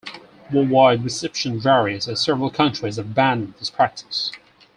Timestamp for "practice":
3.71-4.31